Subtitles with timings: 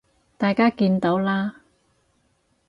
[0.39, 1.57] 大家見到啦